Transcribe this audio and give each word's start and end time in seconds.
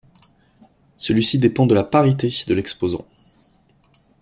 Celui-ci 0.97 1.37
dépend 1.37 1.67
de 1.67 1.75
la 1.75 1.83
parité 1.83 2.27
de 2.47 2.53
l'exposant. 2.55 3.05